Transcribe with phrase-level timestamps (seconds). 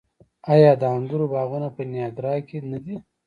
[0.53, 2.95] آیا د انګورو باغونه په نیاګرا کې نه دي؟